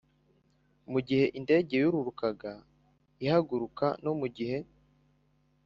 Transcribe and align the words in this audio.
gihe 1.07 1.25
indege 1.37 1.73
yururuka 1.83 2.27
ihaguruka 3.25 3.85
no 4.03 4.13
mu 4.19 4.27
gihe 4.35 4.57